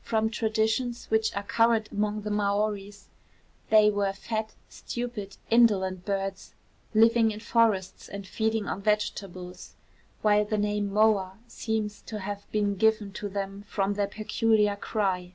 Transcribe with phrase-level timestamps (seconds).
[0.00, 3.06] From traditions which are current among the Maoris,
[3.70, 6.54] they were fat, stupid, indolent birds,
[6.94, 9.76] living in forests and feeding on vegetables;
[10.20, 15.32] while the name moa seems to have been given to them from their peculiar cry.